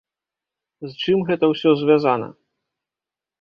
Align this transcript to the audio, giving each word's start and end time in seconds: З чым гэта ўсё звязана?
З 0.85 0.89
чым 1.03 1.17
гэта 1.27 1.45
ўсё 1.53 1.69
звязана? 1.83 2.27